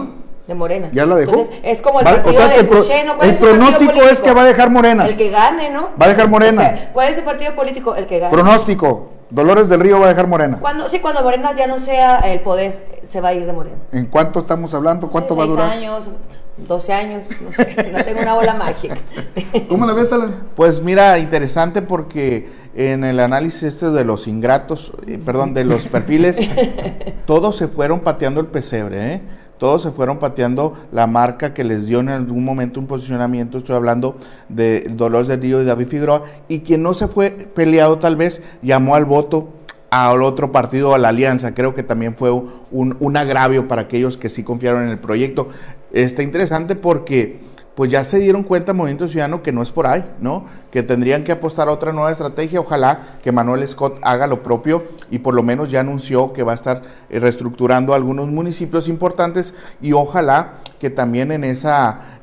[0.47, 0.89] De Morena.
[0.93, 1.41] ¿Ya la dejó?
[1.63, 5.08] es como el partido o sea, el, el pronóstico es que va a dejar Morena.
[5.08, 5.89] El que gane, ¿no?
[5.99, 6.91] Va a dejar Morena.
[6.93, 7.95] ¿Cuál es tu partido político?
[7.95, 8.32] El que gane.
[8.32, 9.14] Pronóstico.
[9.29, 10.57] Dolores del Río va a dejar Morena.
[10.59, 13.77] Cuando, sí, cuando Morena ya no sea el poder, se va a ir de Morena.
[13.91, 15.09] ¿En cuánto estamos hablando?
[15.09, 15.69] ¿Cuánto va a durar?
[15.71, 16.09] años,
[16.57, 18.95] 12 años, no sé, no tengo una bola mágica.
[19.69, 20.49] ¿Cómo la ves, Alan?
[20.55, 25.88] Pues mira, interesante porque en el análisis este de los ingratos, eh, perdón, de los
[25.88, 26.38] perfiles,
[27.25, 29.21] todos se fueron pateando el pesebre, ¿eh?
[29.58, 33.58] Todos se fueron pateando la marca que les dio en algún momento un posicionamiento.
[33.58, 34.18] Estoy hablando
[34.50, 36.24] de Dolores del Río y David Figueroa.
[36.48, 39.50] Y quien no se fue peleado, tal vez, llamó al voto
[39.91, 41.54] al otro partido, a la alianza.
[41.54, 45.48] Creo que también fue un, un agravio para aquellos que sí confiaron en el proyecto.
[45.94, 47.39] Está interesante porque
[47.75, 50.45] pues ya se dieron cuenta Movimiento Ciudadano que no es por ahí, ¿no?
[50.71, 52.61] Que tendrían que apostar a otra nueva estrategia.
[52.61, 56.53] Ojalá que Manuel Scott haga lo propio y por lo menos ya anunció que va
[56.53, 61.69] a estar eh, reestructurando algunos municipios importantes y ojalá que también en ese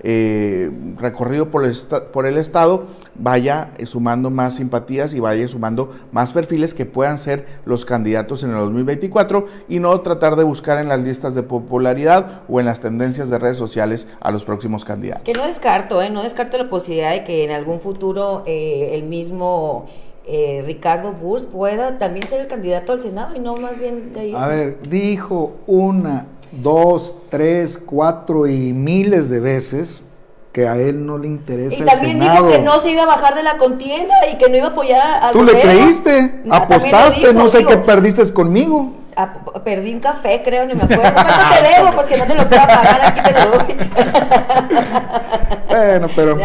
[0.00, 1.76] eh, recorrido por el,
[2.12, 7.46] por el Estado vaya sumando más simpatías y vaya sumando más perfiles que puedan ser
[7.64, 12.42] los candidatos en el 2024 y no tratar de buscar en las listas de popularidad
[12.48, 15.24] o en las tendencias de redes sociales a los próximos candidatos.
[15.24, 16.10] Que no descarto, ¿eh?
[16.10, 19.86] no descarto la posibilidad de que en algún futuro eh, el mismo...
[20.24, 24.20] Eh, Ricardo Burs pueda también ser el candidato al Senado y no más bien de
[24.20, 24.34] ahí.
[24.36, 30.04] A ver, dijo una, dos, tres, cuatro y miles de veces
[30.52, 33.34] que a él no le interesa y también dijo que no se iba a bajar
[33.34, 36.42] de la contienda y que no iba a apoyar al ¿Tú le creíste?
[36.50, 37.32] ¿Apostaste?
[37.32, 39.01] no sé qué perdiste conmigo.
[39.64, 41.12] Perdí un café, creo, ni me acuerdo.
[41.12, 41.92] ¿Cuánto te debo?
[41.92, 43.76] Pues que no te lo puedo pagar, aquí te lo doy.
[45.68, 46.38] bueno, pero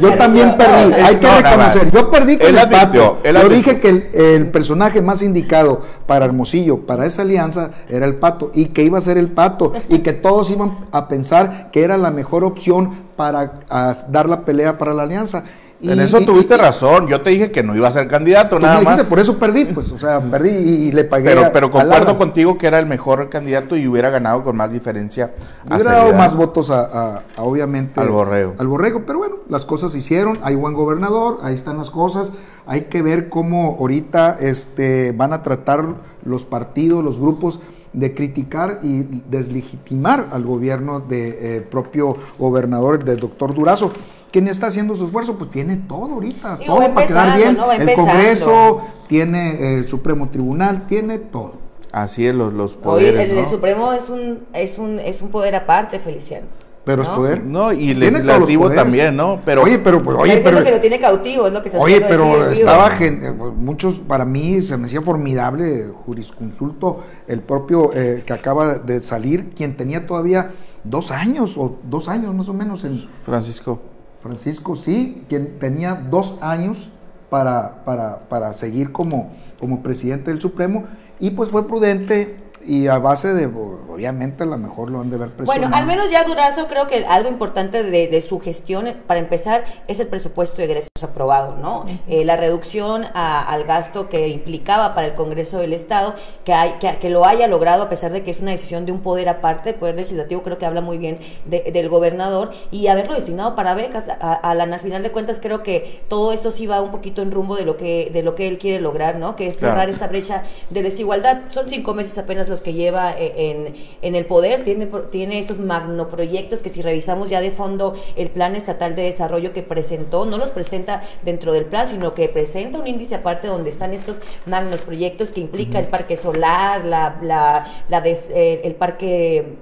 [0.00, 0.94] yo también perdí.
[0.94, 1.90] Hay que reconocer.
[1.90, 3.18] Yo perdí con el, pato.
[3.24, 8.50] Yo dije que el, personaje más indicado para Hermosillo, para esa alianza, era el pato.
[8.54, 9.72] Y que iba a ser el pato.
[9.88, 13.60] Y que todos iban a pensar que era la mejor opción para
[14.08, 15.44] dar la pelea para la alianza.
[15.90, 17.08] En eso tuviste razón.
[17.08, 19.02] Yo te dije que no iba a ser candidato, nada más.
[19.04, 21.30] por eso perdí, pues, o sea, perdí y, le pagué.
[21.30, 25.34] Pero, pero concuerdo contigo que era el mejor candidato y hubiera ganado con más diferencia.
[25.70, 28.54] Hubiera dado más votos a, obviamente, al borrego.
[28.58, 30.38] Al borrego, pero bueno, las cosas se hicieron.
[30.42, 32.32] Hay buen gobernador, ahí están las cosas.
[32.66, 37.60] Hay que ver cómo ahorita este, van a tratar los partidos, los grupos
[37.94, 43.92] de criticar y deslegitimar al gobierno del eh, propio gobernador, del doctor Durazo.
[44.34, 45.38] ¿Quién está haciendo su esfuerzo?
[45.38, 47.56] Pues tiene todo ahorita, todo para quedar bien.
[47.78, 51.52] el Congreso, tiene el Supremo Tribunal, tiene todo.
[51.92, 53.30] Así es, los, los poderes.
[53.30, 56.48] el, Supremo es un, es, un, es un poder aparte, Feliciano.
[56.84, 57.44] Pero es poder.
[57.44, 59.40] No, y el legislativo también, ¿no?
[59.44, 62.00] Pero, oye, pero, pues, oye, pero, que lo tiene cautivo, es lo que se Oye,
[62.00, 68.24] pero estaba, eh, pues, muchos, para mí se me hacía formidable, jurisconsulto, el propio eh,
[68.26, 70.50] que acaba de salir, quien tenía todavía
[70.82, 73.08] dos años, o dos años más o menos en...
[73.24, 73.93] Francisco.
[74.24, 76.88] Francisco, sí, quien tenía dos años
[77.28, 80.84] para, para, para seguir como, como presidente del Supremo,
[81.20, 82.34] y pues fue prudente
[82.66, 85.60] y a base de, obviamente, a lo mejor lo han de ver presionado.
[85.60, 90.00] Bueno, al menos ya Durazo creo que algo importante de, su gestión, para empezar, es
[90.00, 91.84] el presupuesto de egresos aprobado, ¿no?
[92.08, 97.10] Eh, la reducción al gasto que implicaba para el Congreso del Estado, que, hay, que,
[97.10, 99.76] lo haya logrado a pesar de que es una decisión de un poder aparte, el
[99.76, 104.34] Poder Legislativo creo que habla muy bien del gobernador, y haberlo destinado para becas, a,
[104.34, 107.64] al final de cuentas creo que todo esto sí va un poquito en rumbo de
[107.64, 109.36] lo que, de lo que él quiere lograr, ¿no?
[109.36, 111.42] Que es cerrar esta brecha de desigualdad.
[111.48, 116.68] Son cinco meses apenas que lleva eh, en, el poder, tiene, tiene estos magnoproyectos que
[116.68, 121.02] si revisamos ya de fondo el plan estatal de desarrollo que presentó, no los presenta
[121.22, 125.40] dentro del plan, sino que presenta un índice aparte donde están estos magnos proyectos que
[125.40, 129.56] implica el parque solar, la, la, la eh, el parque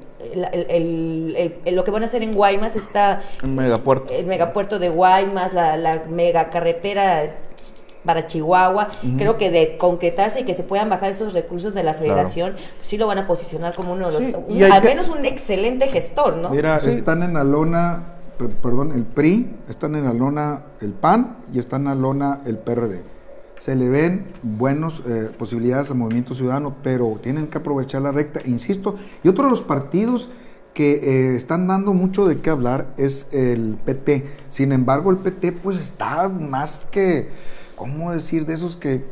[1.73, 4.13] lo que van a hacer en Guaymas está el megapuerto.
[4.13, 7.35] el megapuerto de Guaymas la, la mega carretera
[8.05, 8.91] para Chihuahua.
[9.17, 12.87] Creo que de concretarse y que se puedan bajar esos recursos de la federación, pues
[12.87, 16.51] sí lo van a posicionar como uno de los, al menos un excelente gestor, ¿no?
[16.51, 18.15] Mira, están en la lona,
[18.63, 22.59] perdón, el PRI, están en la lona el PAN y están en la lona el
[22.59, 23.03] PRD.
[23.59, 28.41] Se le ven buenas eh, posibilidades al movimiento ciudadano, pero tienen que aprovechar la recta,
[28.45, 28.97] insisto.
[29.23, 30.31] Y otro de los partidos
[30.75, 34.27] que eh, están dando mucho de qué hablar es el PT.
[34.49, 37.29] Sin embargo, el PT pues está más que
[37.83, 38.47] ¿cómo decir?
[38.47, 39.05] De esos que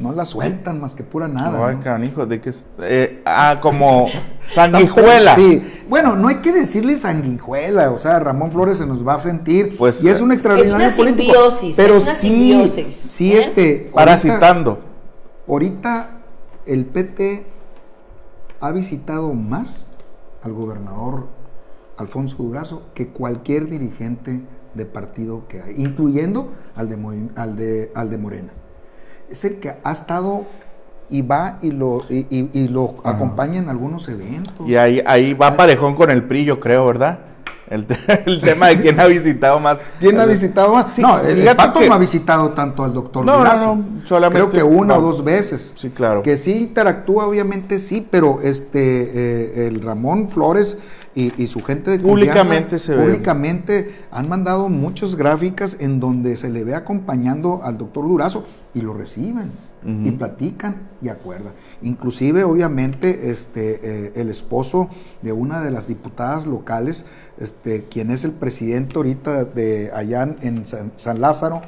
[0.00, 1.68] no la sueltan más que pura nada.
[1.68, 4.08] Ay, canijo, de que eh, ah, como
[4.50, 5.36] sanguijuela.
[5.36, 5.62] sí.
[5.88, 9.76] Bueno, no hay que decirle sanguijuela, o sea, Ramón Flores se nos va a sentir
[9.76, 13.38] pues y es un extraordinario es una Simbiosis, pero es una sí, sí ¿eh?
[13.38, 14.80] este parasitando.
[15.46, 16.18] Ahorita
[16.66, 17.46] el PT
[18.60, 19.86] ha visitado más
[20.42, 21.28] al gobernador
[21.96, 24.40] Alfonso Durazo que cualquier dirigente
[24.74, 28.52] de partido que hay, incluyendo al de, al de, al de Morena.
[29.30, 30.46] Es el que ha estado
[31.08, 34.68] y va y lo, y, lo acompaña en algunos eventos.
[34.68, 37.20] Y ahí, ahí va parejón con el PRI, yo creo, ¿verdad?
[37.70, 37.86] El,
[38.40, 39.78] tema de quién ha visitado más.
[39.98, 40.98] ¿Quién ha visitado más?
[40.98, 44.62] no, el Pato no ha visitado tanto al doctor no, no, no, solamente, Creo que
[44.62, 45.72] una o dos veces.
[45.74, 46.22] Sí, claro.
[46.22, 50.76] Que sí interactúa, obviamente sí, pero este, eh, el Ramón Flores
[51.14, 56.64] y, su gente de públicamente se públicamente han mandado muchas gráficas en donde se le
[56.64, 59.52] ve acompañando al doctor Durazo y lo reciben
[59.84, 61.52] y platican y acuerdan.
[61.82, 64.88] Inclusive, obviamente, este, eh, el esposo
[65.20, 67.04] de una de las diputadas locales,
[67.38, 71.60] este, quien es el presidente ahorita de allá en San, Lázaro,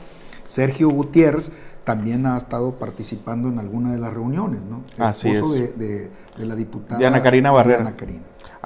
[0.46, 1.52] Sergio Gutiérrez,
[1.84, 4.82] también ha estado participando en alguna de las reuniones, ¿no?
[4.96, 7.94] El Así esposo De, la diputada Diana Karina Barrera.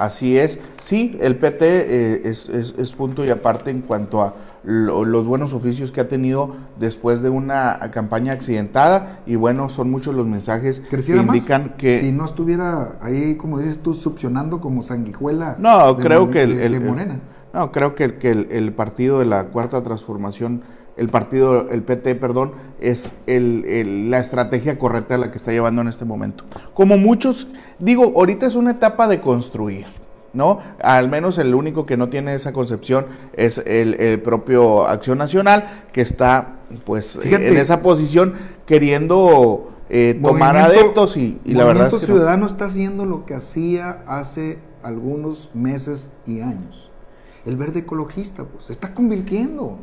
[0.01, 0.59] Así es.
[0.81, 4.35] Sí, el PT eh, es, punto y aparte en cuanto a
[4.65, 10.15] los buenos oficios que ha tenido después de una campaña accidentada y bueno, son muchos
[10.15, 12.01] los mensajes que indican que...
[12.01, 15.57] Si no estuviera ahí, como dices tú, succionando como sanguijuela.
[15.59, 17.21] No, creo que el, Morena.
[17.53, 20.63] no, creo que, que el partido de la Cuarta Transformación
[21.01, 26.05] el partido, el PT, perdón, es la estrategia correcta la que está llevando en este
[26.05, 26.45] momento.
[26.75, 29.87] Como muchos, digo, ahorita es una etapa de construir.
[30.35, 30.61] ¿no?
[30.83, 36.03] Al menos el único que no tiene esa concepción es el, propio Acción Nacional, que
[36.03, 38.35] está pues en esa posición
[38.67, 44.05] queriendo eh, tomar adeptos y, la verdad es que Ciudadano está haciendo lo que hacía
[44.07, 46.91] hace algunos meses y años.
[47.47, 49.79] El verde ecologista, pues, se está convirtiendo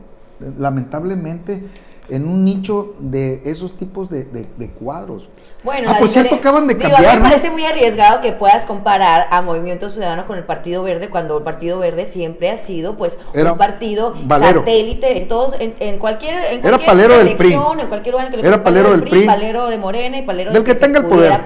[0.58, 1.63] lamentablemente
[2.10, 4.26] en un nicho de esos tipos de,
[4.80, 5.30] cuadros.
[5.63, 7.06] Bueno, ah, por cierto, acaban de cambiar.
[7.06, 10.84] a mí me parece muy arriesgado que puedas comparar a Movimiento Ciudadano con el Partido
[10.84, 16.00] Verde cuando el Partido Verde siempre ha sido pues un partido satélite en todos, en,
[16.00, 17.54] cualquier, en Era palero del PRI.
[17.54, 20.63] en cualquier lugar que le Era palero del PRI, palero de Morena y palero del
[20.63, 21.41] que, tenga el poder.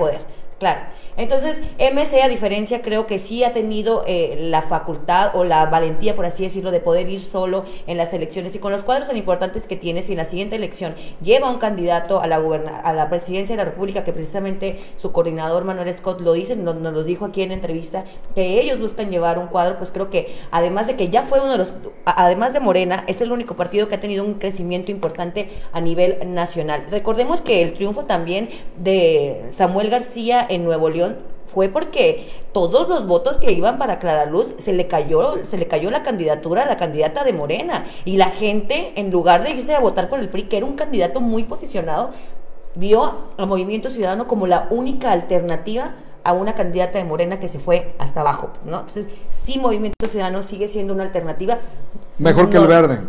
[0.59, 0.81] Claro.
[1.17, 6.15] Entonces, MC, a diferencia, creo que sí ha tenido eh, la facultad o la valentía,
[6.15, 9.17] por así decirlo, de poder ir solo en las elecciones y con los cuadros tan
[9.17, 13.09] importantes que tiene, si en la siguiente elección lleva un candidato a la, a la
[13.09, 17.03] presidencia de la República, que precisamente su coordinador Manuel Scott lo dice, nos, nos lo
[17.03, 20.95] dijo aquí en entrevista, que ellos buscan llevar un cuadro, pues creo que además de
[20.95, 21.73] que ya fue uno de los,
[22.05, 26.17] además de Morena, es el único partido que ha tenido un crecimiento importante a nivel
[26.33, 26.85] nacional.
[26.89, 31.10] Recordemos que el triunfo también de Samuel García en Nuevo León,
[31.47, 35.67] fue porque todos los votos que iban para Clara Luz se le cayó, se le
[35.67, 37.85] cayó la candidatura a la candidata de Morena.
[38.05, 40.75] Y la gente, en lugar de irse a votar por el PRI, que era un
[40.75, 42.11] candidato muy posicionado,
[42.75, 47.59] vio al Movimiento Ciudadano como la única alternativa a una candidata de Morena que se
[47.59, 48.81] fue hasta abajo, ¿no?
[48.81, 51.57] Entonces, sí, Movimiento Ciudadano sigue siendo una alternativa.
[52.19, 52.99] Mejor que el verde.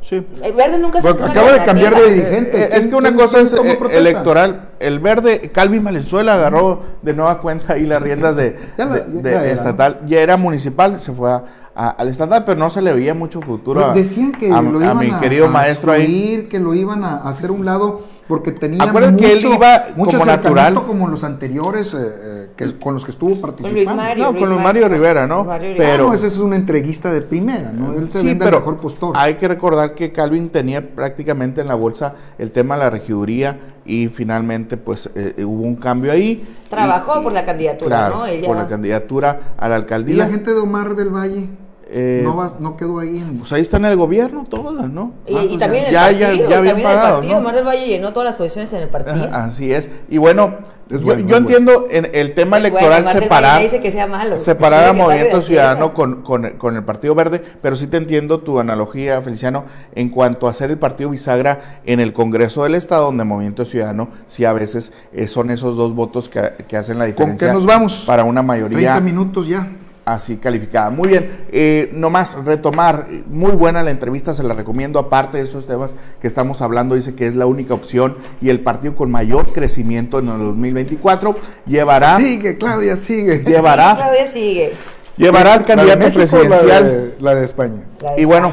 [0.00, 0.24] Sí.
[0.42, 2.62] El verde nunca se Acaba de cambiar de dirigente.
[2.62, 4.70] Eh, es que una cosa es eh, electoral.
[4.78, 8.56] El verde, Calvin Valenzuela agarró de nueva cuenta ahí las riendas de,
[9.50, 10.00] estatal.
[10.06, 11.40] Ya era municipal, se fue
[11.74, 13.80] al estatal, pero no se le veía mucho futuro.
[13.92, 16.46] Pues decían que a, lo iban a mi querido maestro ahí.
[16.50, 20.24] Que lo iban a hacer un lado porque tenía mucho, que él iba mucho como
[20.24, 24.02] natural como los anteriores eh, eh, con los que estuvo participando.
[24.14, 25.46] Con no, con Mario Rivera, ¿no?
[25.76, 27.94] pero ah, ese es un entreguista de primera, ¿no?
[27.94, 29.14] Él se vende mejor postor.
[29.16, 33.58] Hay que recordar que Calvin tenía prácticamente en la bolsa el tema de la regiduría
[33.84, 36.46] y finalmente pues eh, hubo un cambio ahí.
[36.68, 38.24] Trabajó por la candidatura, ¿no?
[38.46, 40.14] Por la candidatura a la alcaldía.
[40.14, 41.48] ¿Y la gente de Omar del Valle?
[41.94, 43.38] Eh, no, no quedó ahí en...
[43.38, 45.12] Pues ahí está en el gobierno todas, ¿no?
[45.26, 48.36] Y, ah, también el partido, ya, también el partido, Mar del Valle llenó todas las
[48.36, 49.28] posiciones en el partido.
[49.32, 49.90] Así es.
[50.08, 50.56] Y bueno,
[50.88, 55.94] yo, entiendo en el tema electoral separar, dice que sea malo, separar a Movimiento Ciudadano
[55.94, 59.64] con, con, el Partido Verde, pero sí te entiendo tu analogía, Feliciano,
[59.94, 64.08] en cuanto a ser el partido bisagra en el Congreso del Estado, donde Movimiento Ciudadano
[64.28, 67.48] sí a veces eh, son esos dos votos que, que hacen la diferencia.
[67.48, 68.04] ¿Con qué nos vamos?
[68.06, 68.94] Para una mayoría.
[68.94, 69.68] 30 minutos ya
[70.04, 70.90] así calificada.
[70.90, 75.66] Muy bien, eh, nomás retomar, muy buena la entrevista, se la recomiendo, aparte de esos
[75.66, 79.52] temas que estamos hablando, dice que es la única opción y el partido con mayor
[79.52, 81.36] crecimiento en el 2024
[81.66, 82.16] llevará...
[82.18, 83.38] Sigue, Claudia, sigue.
[83.46, 83.94] Llevará...
[83.96, 84.72] Claudia sigue.
[85.16, 87.14] Llevará al candidato presidencial.
[87.20, 87.82] La de, España.
[88.16, 88.52] y bueno,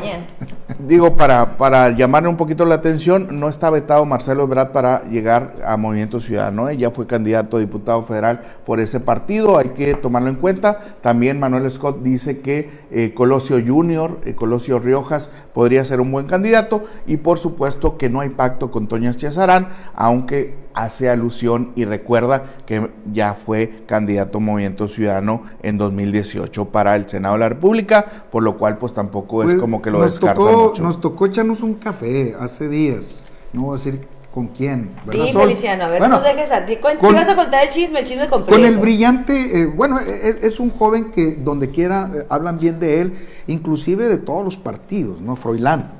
[0.79, 5.55] digo, para, para llamarle un poquito la atención, no está vetado Marcelo Ebrard para llegar
[5.65, 6.71] a Movimiento Ciudadano.
[6.71, 10.97] Ya fue candidato a diputado federal por ese partido, hay que tomarlo en cuenta.
[11.01, 16.27] También Manuel Scott dice que eh, Colosio Junior, eh, Colosio Riojas, podría ser un buen
[16.27, 16.85] candidato.
[17.05, 22.43] Y por supuesto que no hay pacto con Toñas Chazarán, aunque hace alusión y recuerda
[22.65, 28.25] que ya fue candidato a Movimiento Ciudadano en 2018 para el Senado de la República,
[28.31, 30.41] por lo cual pues tampoco es pues, como que lo descarta
[30.79, 34.91] Nos tocó echarnos un café hace días, no voy a decir con quién.
[35.05, 35.25] ¿verdad?
[35.25, 36.77] Sí, Feliciano, a ver, no dejes a ti.
[36.77, 38.55] Con, vas a contar el chisme, el chisme completo.
[38.59, 42.59] Con el brillante, eh, bueno, e, e, es, un joven que donde quiera eh, hablan
[42.59, 43.13] bien de él,
[43.47, 45.35] inclusive de todos los partidos, ¿no?
[45.35, 45.98] Froilán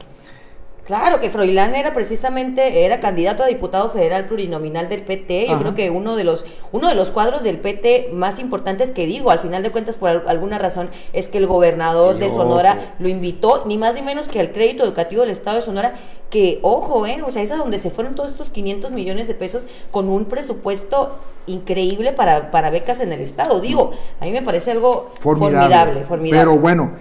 [0.89, 5.45] Claro, que Froilán era precisamente, era candidato a diputado federal plurinominal del PT.
[5.47, 9.05] Yo creo que uno de los, uno de los cuadros del PT más importantes que
[9.05, 13.07] digo, al final de cuentas, por alguna razón, es que el gobernador de Sonora lo
[13.07, 15.93] invitó, ni más ni menos que al crédito educativo del Estado de Sonora,
[16.31, 19.35] que, ojo, eh, o sea, es a donde se fueron todos estos 500 millones de
[19.35, 23.59] pesos con un presupuesto increíble para, para becas en el Estado.
[23.59, 26.39] Digo, a mí me parece algo formidable, formidable.
[26.39, 26.93] Pero bueno,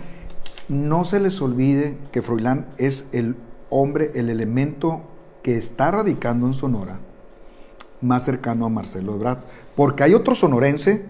[0.68, 3.35] no se les olvide que Froilán es el
[3.70, 5.02] hombre, el elemento
[5.42, 6.98] que está radicando en Sonora
[8.00, 9.38] más cercano a Marcelo Ebrard.
[9.76, 11.04] Porque hay otro sonorense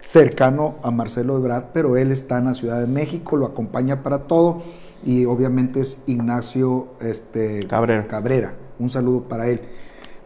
[0.00, 4.26] cercano a Marcelo Ebrard, pero él está en la Ciudad de México, lo acompaña para
[4.26, 4.62] todo
[5.04, 8.06] y obviamente es Ignacio este, Cabrera.
[8.06, 8.54] Cabrera.
[8.78, 9.62] Un saludo para él.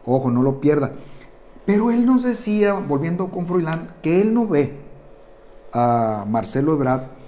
[0.04, 0.92] Ojo, no lo pierda.
[1.64, 4.80] Pero él nos decía, volviendo con Froilán, que él no ve
[5.72, 7.21] a Marcelo Ebrard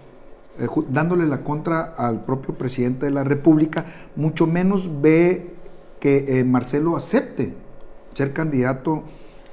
[0.58, 3.86] eh, dándole la contra al propio presidente de la República,
[4.16, 5.54] mucho menos ve
[6.00, 7.54] que eh, Marcelo acepte
[8.14, 9.04] ser candidato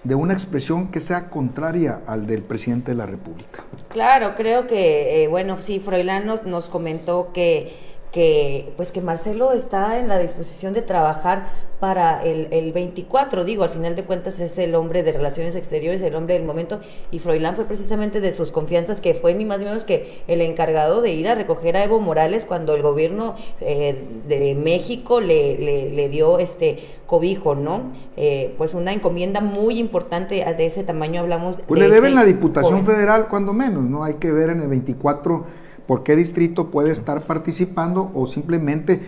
[0.04, 3.64] de una expresión que sea contraria al del presidente de la República.
[3.90, 7.74] Claro, creo que, eh, bueno, sí, Froilán nos comentó que
[8.12, 13.64] que pues que Marcelo está en la disposición de trabajar para el, el, 24, digo,
[13.64, 17.18] al final de cuentas es el hombre de relaciones exteriores, el hombre del momento, y
[17.18, 21.02] Froilán fue precisamente de sus confianzas que fue ni más ni menos que el encargado
[21.02, 25.58] de ir a recoger a Evo Morales cuando el gobierno eh, de México le,
[25.92, 27.92] le, dio este cobijo, ¿no?
[28.16, 31.58] Eh, pues una encomienda muy importante de ese tamaño hablamos.
[31.68, 34.04] Pues le deben la Diputación Federal cuando menos, ¿no?
[34.04, 35.46] Hay que ver en el 24
[35.92, 39.02] por qué distrito puede estar participando o simplemente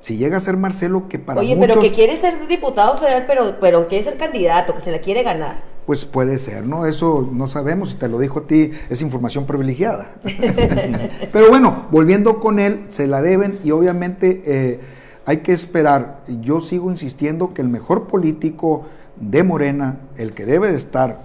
[0.00, 3.56] si llega a ser Marcelo que para Oye, pero que quiere ser diputado federal, pero,
[3.58, 5.64] pero quiere ser candidato, que se la quiere ganar.
[5.86, 6.84] Pues puede ser, ¿no?
[6.84, 10.14] Eso no sabemos, si te lo dijo a ti, es información privilegiada.
[11.32, 14.80] pero bueno, volviendo con él, se la deben y obviamente eh,
[15.24, 16.20] hay que esperar.
[16.42, 18.84] Yo sigo insistiendo que el mejor político
[19.18, 21.22] de Morena, el que debe de estar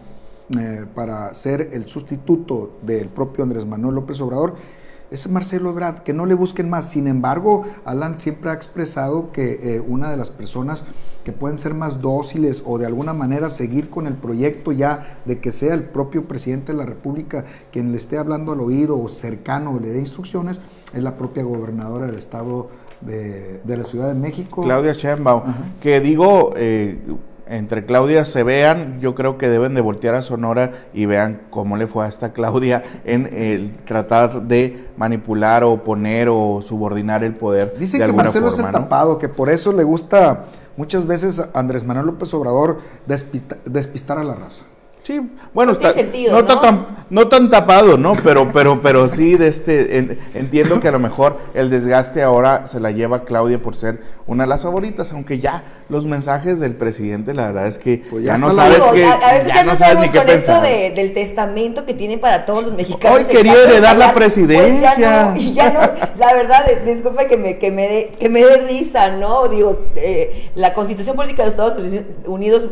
[0.58, 4.56] eh, para ser el sustituto del propio Andrés Manuel López Obrador,
[5.12, 6.90] es Marcelo Ebrard, que no le busquen más.
[6.90, 10.86] Sin embargo, Alan siempre ha expresado que eh, una de las personas
[11.26, 15.40] que pueden ser más dóciles o de alguna manera seguir con el proyecto ya de
[15.40, 19.08] que sea el propio presidente de la República quien le esté hablando al oído o
[19.08, 20.60] cercano o le dé instrucciones,
[20.94, 22.70] es la propia gobernadora del estado
[23.02, 24.64] de, la Ciudad de México.
[24.64, 25.44] Claudia Sheinbaum,
[25.82, 27.00] que digo, eh,
[27.52, 31.78] entre Claudia se vean, yo creo que deben de voltear a Sonora y vean cómo
[31.78, 37.36] le fue a esta Claudia en el tratar de manipular o poner o subordinar el
[37.36, 37.76] poder.
[37.78, 40.46] Dice que Marcelo es el tapado, que por eso le gusta
[40.78, 42.80] muchas veces a Andrés Manuel López Obrador
[43.66, 44.64] despistar a la raza.
[45.04, 45.20] Sí,
[45.52, 45.94] bueno, está,
[46.30, 48.14] no, Tan, no tan tapado, ¿no?
[48.24, 52.80] Pero, pero, pero sí, de este, entiendo que a lo mejor el desgaste ahora se
[52.80, 57.34] la lleva Claudia por ser una de las favoritas, aunque ya los mensajes del presidente,
[57.34, 60.10] la verdad es que pues ya, no sabes que, a, veces ya, no sabes ni
[60.10, 60.62] qué con pensar.
[60.62, 63.28] de, del testamento que tiene para todos los mexicanos.
[63.28, 65.32] Hoy quería heredar la presidencia.
[65.34, 65.80] Pues ya, no,
[66.20, 69.48] la verdad, disculpe que me, que me dé que me dé risa, ¿no?
[69.48, 72.68] Digo, eh, la Constitución Política de los Estados Unidos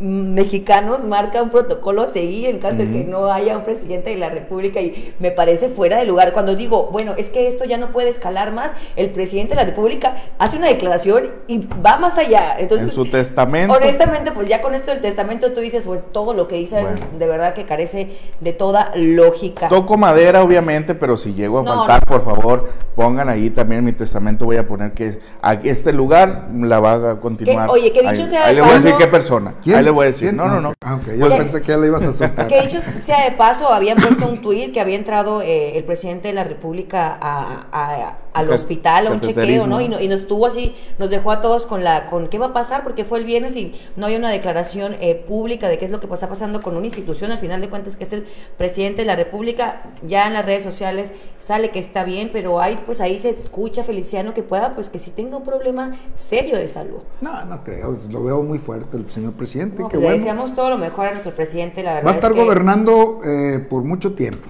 [0.00, 4.16] mexicanos marca un protocolo a seguir en caso de que no haya un presidente de
[4.16, 6.32] la República y me parece fuera de lugar.
[6.32, 9.64] Cuando digo, bueno, es que esto ya no puede escalar más, el presidente de la
[9.66, 12.56] República hace una declaración y va más allá.
[12.58, 13.74] Entonces, en su testamento.
[13.74, 16.82] Honestamente, pues ya con esto del testamento tú dices, bueno, todo lo que dice
[17.18, 19.68] de verdad que carece de toda lógica.
[19.68, 24.44] Toco madera, obviamente, pero si llego a faltar, por favor, pongan ahí también mi testamento,
[24.44, 27.68] voy a poner que a este lugar la va a continuar.
[27.70, 30.32] oye, que dicho sea ahí le voy a decir qué persona le voy a decir.
[30.32, 30.74] No, no, no.
[30.84, 32.48] Ah, yo pensé que ya le ibas a soltar.
[32.48, 36.28] Que dicho sea de paso, habían puesto un tuit que había entrado eh, el presidente
[36.28, 39.80] de la República a, al hospital, a un chequeo, ¿no?
[39.80, 42.52] Y, y, nos estuvo así, nos dejó a todos con la, con qué va a
[42.52, 45.90] pasar, porque fue el viernes y no hay una declaración eh, pública de qué es
[45.90, 49.02] lo que está pasando con una institución, al final de cuentas, que es el presidente
[49.02, 49.82] de la República.
[50.06, 53.82] Ya en las redes sociales sale que está bien, pero hay, pues ahí se escucha
[53.82, 57.02] Feliciano que pueda, pues que si tenga un problema serio de salud.
[57.20, 60.78] No, no creo, lo veo muy fuerte el señor presidente pues le deseamos todo lo
[60.78, 62.08] mejor a nuestro presidente, la verdad.
[62.08, 64.48] Va a estar gobernando eh, por mucho tiempo.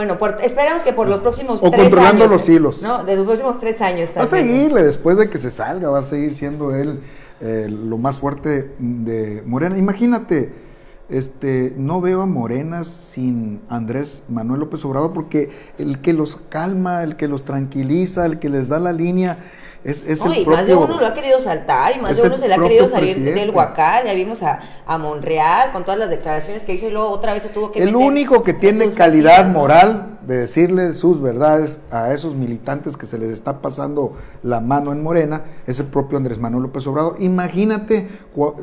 [0.00, 2.80] Bueno, esperamos que por los próximos o controlando los hilos.
[2.80, 3.04] ¿no?
[3.04, 4.14] De los próximos tres años.
[4.16, 7.00] Va a seguirle después de que se salga, va a seguir siendo él
[7.42, 9.76] eh, lo más fuerte de Morena.
[9.76, 10.54] Imagínate,
[11.10, 17.02] este, no veo a Morenas sin Andrés Manuel López Obrador porque el que los calma,
[17.02, 19.36] el que los tranquiliza, el que les da la línea
[19.82, 22.16] Es, es no, el y propio, más de uno lo ha querido saltar, y más
[22.16, 23.40] de uno se le ha querido salir presidente.
[23.40, 24.04] del huacal.
[24.04, 27.42] Ya vimos a, a Monreal con todas las declaraciones que hizo y luego otra vez
[27.42, 31.80] se tuvo que El meter único que en tiene calidad moral de decirle sus verdades
[31.90, 36.18] a esos militantes que se les está pasando la mano en Morena es el propio
[36.18, 37.16] Andrés Manuel López Obrador.
[37.18, 38.06] Imagínate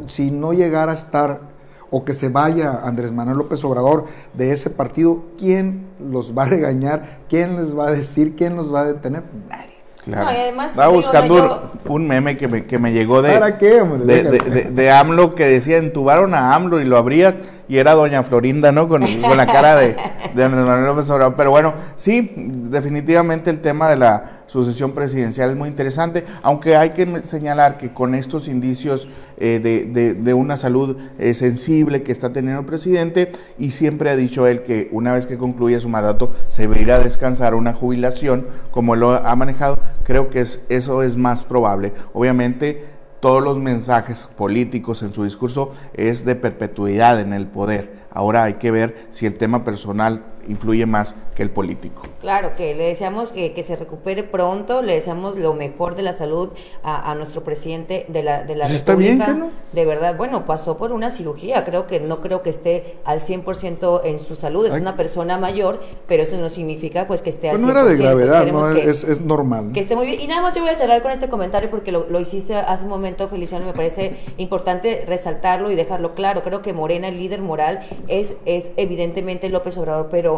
[0.05, 1.41] si no llegara a estar
[1.89, 6.47] o que se vaya Andrés Manuel López Obrador de ese partido, ¿quién los va a
[6.47, 7.19] regañar?
[7.29, 8.35] ¿Quién les va a decir?
[8.35, 9.23] ¿Quién los va a detener?
[9.49, 9.76] Nadie.
[10.07, 10.25] Claro.
[10.25, 13.33] No, y además, Estaba digo, buscando yo- un meme que me, que me llegó de,
[13.33, 14.05] ¿Para qué, hombre?
[14.05, 17.35] de, de, de- de AMLO que decía, entubaron a AMLO y lo abrías
[17.67, 18.87] y era doña Florinda, ¿no?
[18.87, 19.95] Con, la cara de,
[20.31, 21.35] Andrés Manuel López Obrador.
[21.35, 26.91] Pero bueno, sí, definitivamente el tema de la sucesión presidencial es muy interesante, aunque hay
[26.91, 32.13] que señalar que con estos indicios eh, de, de- de una salud eh, sensible que
[32.13, 35.89] está teniendo el presidente, y siempre ha dicho él que una vez que concluya su
[35.89, 40.61] mandato se va a a descansar una jubilación, como lo ha manejado, creo que es,
[40.69, 41.91] eso es más probable.
[42.13, 48.05] Obviamente, todos los mensajes políticos en su discurso es de perpetuidad en el poder.
[48.11, 52.01] Ahora hay que ver si el tema personal influye más que el político.
[52.21, 56.13] Claro, que le deseamos que, que se recupere pronto, le deseamos lo mejor de la
[56.13, 56.49] salud
[56.83, 59.33] a, a nuestro presidente de la, de la Pues está bien, República.
[59.33, 59.51] ¿que no?
[59.73, 64.01] De verdad, bueno, pasó por una cirugía, creo que no creo que esté al 100%
[64.05, 64.81] en su salud, es Ay.
[64.81, 67.65] una persona mayor, pero eso no significa pues que esté al Pues 100%.
[67.67, 68.73] no era de gravedad, ¿no?
[68.73, 69.71] que- es, es normal.
[69.73, 70.19] que esté muy bien.
[70.21, 72.83] Y nada más yo voy a cerrar con este comentario porque lo, lo hiciste hace
[72.85, 76.41] un momento, Feliciano, me parece importante resaltarlo y dejarlo claro.
[76.43, 80.36] Creo que Morena, el líder moral, es, es evidentemente López Obrador, pero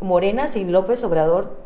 [0.00, 1.56] Morena sin López Obrador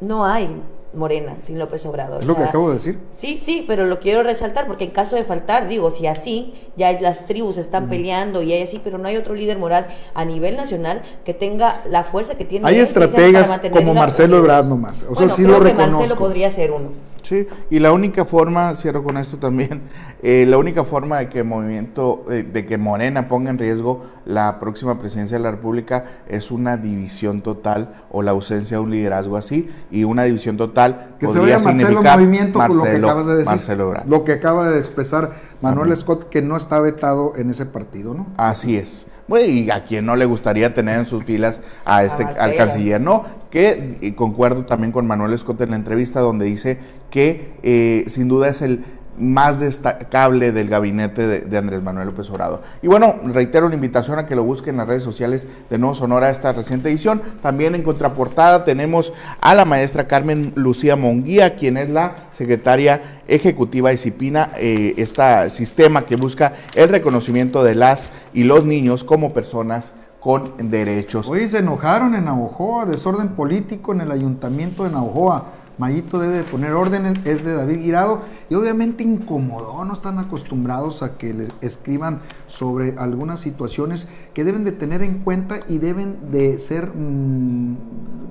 [0.00, 0.60] no hay
[0.92, 2.20] Morena sin López Obrador.
[2.20, 2.98] Es lo O sea, que acabo de decir.
[3.10, 6.92] Sí, sí, pero lo quiero resaltar porque en caso de faltar, digo, si así ya
[7.00, 10.56] las tribus están peleando y hay así, pero no hay otro líder moral a nivel
[10.56, 15.02] nacional que tenga la fuerza que tiene Hay precisamente estrategas como Marcelo Ebrard nomás.
[15.02, 16.18] O sea, Bueno, sí creo lo que Marcelo reconozco.
[16.18, 16.90] podría ser uno.
[17.24, 19.82] Sí, y la única forma, cierro con esto también,
[20.22, 24.60] eh, la única forma de que movimiento, eh, de que Morena ponga en riesgo la
[24.60, 29.36] próxima presidencia de la República es una división total o la ausencia de un liderazgo
[29.36, 33.08] así y una división total Que se vaya Marcelo significar Movimiento por lo que Marcelo-
[33.08, 33.46] acabas de decir.
[33.46, 33.94] Marcelo.
[34.06, 38.26] Lo que acaba de expresar Manuel Scott, que no está vetado en ese partido, ¿no?
[38.36, 39.06] Así es.
[39.26, 42.44] Bueno, y a quien no le gustaría tener en sus filas a este Marcelo.
[42.44, 46.78] al canciller, no, que y concuerdo también con Manuel Scott en la entrevista donde dice
[47.14, 48.82] que eh, sin duda es el
[49.16, 52.62] más destacable del gabinete de, Andrés Manuel López Obrador.
[52.82, 55.94] Y bueno, reitero la invitación a que lo busquen en las redes sociales de Nuevo
[55.94, 57.22] Sonora esta reciente edición.
[57.40, 63.90] También en contraportada tenemos a la maestra Carmen Lucía Monguía, quien es la secretaria ejecutiva
[63.90, 69.32] de CIPINA, eh, este sistema que busca el reconocimiento de las y los niños como
[69.32, 71.28] personas con derechos.
[71.28, 75.44] Oye, se enojaron en Navojoa, desorden político en el ayuntamiento de Navojoa.
[75.78, 81.02] Mayito debe de poner órdenes, es de David Guirado y obviamente incomodó, no están acostumbrados
[81.02, 86.30] a que le escriban sobre algunas situaciones que deben de tener en cuenta y deben
[86.30, 86.92] de ser...
[86.94, 87.76] mm,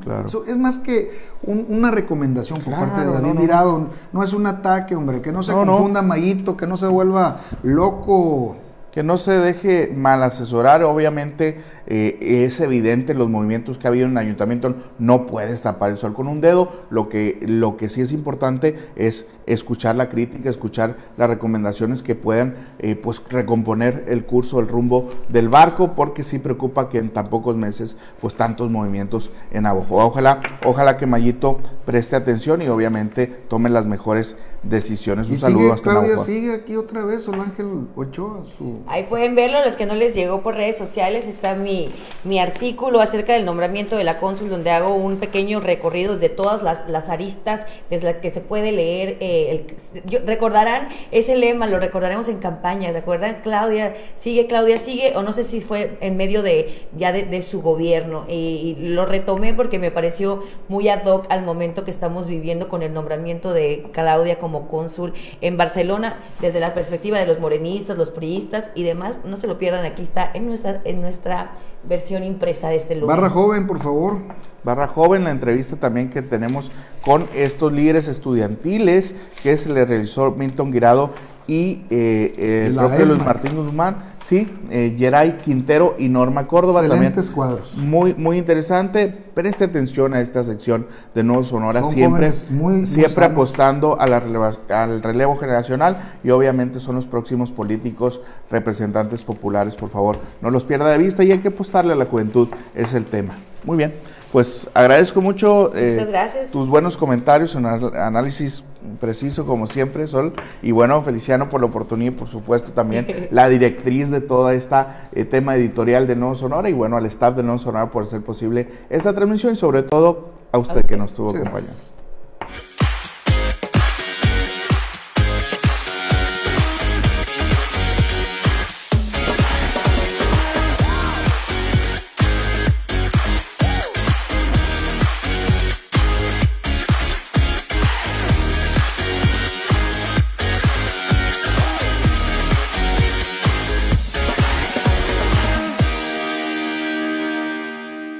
[0.04, 0.28] Claro.
[0.28, 3.40] eso es más que un- una recomendación por parte de David no, no.
[3.42, 5.66] Guirado, no es un ataque, hombre, que no se no.
[5.66, 8.58] confunda Mayito, que no se vuelva loco.
[8.94, 14.06] Que no se deje mal asesorar, obviamente eh, es evidente los movimientos que ha habido
[14.06, 17.90] en el ayuntamiento, no puedes tapar el sol con un dedo, lo que, lo que
[17.90, 24.06] sí es importante es escuchar la crítica, escuchar las recomendaciones que puedan eh, pues recomponer
[24.08, 28.36] el curso, el rumbo del barco, porque sí preocupa que en tan pocos meses pues
[28.36, 30.06] tantos movimientos en Abojoa.
[30.06, 35.28] Ojalá, ojalá que Mayito preste atención y obviamente tome las mejores decisiones.
[35.30, 36.26] Un Y saludo sigue, hasta Claudia, Navajo.
[36.26, 38.80] sigue aquí otra vez, Sol Ángel Ochoa, su...
[38.88, 41.90] Ahí pueden verlo, los que no les llegó por redes sociales, está mi,
[42.24, 46.64] mi artículo acerca del nombramiento de la cónsul, donde hago un pequeño recorrido de todas
[46.64, 49.18] las, las aristas desde las que se puede leer.
[49.20, 53.38] eh, el- yo- recordarán ese lema, lo recordaremos en campaña, ¿de acuerdan?
[53.44, 57.42] Claudia, sigue, Claudia, sigue, o no sé si fue en medio de ya de, de
[57.42, 58.26] su gobierno.
[58.30, 62.70] Y, y lo retomé porque me pareció muy ad hoc al momento que estamos viviendo
[62.70, 67.98] con el nombramiento de Claudia como cónsul en Barcelona, desde la perspectiva de los morenistas,
[67.98, 69.20] los priistas y demás.
[69.26, 71.52] No se lo pierdan, aquí está en nuestra, en nuestra
[71.84, 73.08] versión impresa de este lunes.
[73.08, 74.18] Barra joven, por favor.
[74.64, 80.32] Barra Joven, la entrevista también que tenemos con estos líderes estudiantiles que se le realizó
[80.32, 81.10] Milton Guirado
[81.48, 83.26] y eh, el La propio Luis.
[83.26, 87.36] Martín Guzmán, sí, eh, Geray Quintero y Norma Córdoba Excelentes también.
[87.36, 87.78] cuadros.
[87.78, 89.08] Muy, muy interesante.
[89.34, 94.20] Preste atención a esta sección de Nuevo Sonora, Son siempre, muy- siempre apostando a la
[94.20, 100.50] releva- al relevo generacional y obviamente son los próximos políticos representantes populares, por favor, no
[100.52, 103.34] los pierda de vista y hay que apostarle a la juventud, es el tema.
[103.64, 103.94] Muy bien.
[104.34, 106.50] Pues agradezco mucho eh, gracias.
[106.50, 108.64] tus buenos comentarios, un análisis
[109.00, 110.34] preciso como siempre, Sol.
[110.64, 115.08] Y bueno, Feliciano por la oportunidad y por supuesto también la directriz de toda esta
[115.14, 118.22] eh, tema editorial de Nuevo Sonora y bueno, al staff de Nuevo Sonora por hacer
[118.22, 121.93] posible esta transmisión y sobre todo a usted, que nos estuvo acompañando.